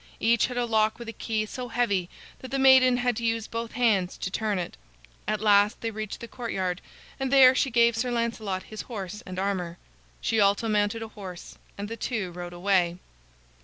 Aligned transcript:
Each 0.19 0.47
had 0.47 0.57
a 0.57 0.65
lock 0.65 0.97
with 0.97 1.07
a 1.09 1.13
key 1.13 1.45
so 1.45 1.67
heavy 1.67 2.09
that 2.39 2.49
the 2.49 2.57
maiden 2.57 2.97
had 2.97 3.15
to 3.17 3.23
use 3.23 3.45
both 3.45 3.73
hands 3.73 4.17
to 4.17 4.31
turn 4.31 4.57
it. 4.57 4.75
At 5.27 5.41
last 5.41 5.79
they 5.81 5.91
reached 5.91 6.21
the 6.21 6.27
courtyard, 6.27 6.81
and 7.19 7.31
there 7.31 7.53
she 7.53 7.69
gave 7.69 7.95
Sir 7.95 8.09
Lancelot 8.09 8.63
his 8.63 8.81
horse 8.81 9.21
and 9.27 9.37
armor. 9.37 9.77
She 10.19 10.39
also 10.39 10.67
mounted 10.67 11.03
a 11.03 11.09
horse, 11.09 11.59
and 11.77 11.87
the 11.87 11.97
two 11.97 12.31
rode 12.31 12.51
away. 12.51 12.97